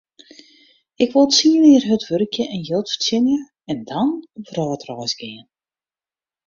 [1.03, 3.39] Ik wol tsien jier hurd wurkje en jild fertsjinje
[3.71, 5.47] en dan op wrâldreis gean.